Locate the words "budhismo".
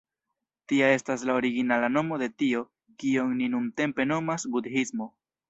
4.57-5.11